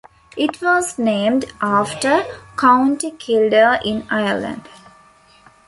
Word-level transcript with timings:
It 0.35 0.63
was 0.63 0.97
named 0.97 1.45
after 1.61 2.25
County 2.57 3.11
Kildare 3.11 3.79
in 3.85 4.07
Ireland. 4.09 4.67